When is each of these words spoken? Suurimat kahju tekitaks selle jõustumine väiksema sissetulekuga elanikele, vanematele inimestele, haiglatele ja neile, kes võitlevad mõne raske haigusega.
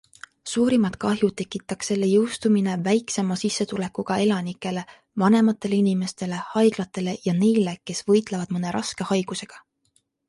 Suurimat 0.51 0.95
kahju 1.03 1.27
tekitaks 1.41 1.89
selle 1.91 2.07
jõustumine 2.11 2.77
väiksema 2.87 3.37
sissetulekuga 3.41 4.17
elanikele, 4.25 4.85
vanematele 5.25 5.77
inimestele, 5.83 6.41
haiglatele 6.57 7.17
ja 7.29 7.37
neile, 7.45 7.77
kes 7.91 8.05
võitlevad 8.11 8.57
mõne 8.59 8.73
raske 8.79 9.09
haigusega. 9.13 9.67